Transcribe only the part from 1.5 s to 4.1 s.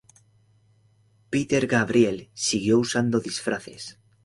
Gabriel siguió usando disfraces.